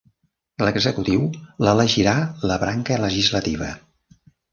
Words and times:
L'executiu 0.67 1.27
l'elegirà 1.67 2.13
la 2.53 2.57
branca 2.65 2.97
legislativa. 3.05 3.69